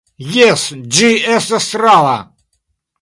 Jes, 0.35 0.63
ĝi 0.95 1.09
estas 1.35 1.67
rava! 1.83 2.17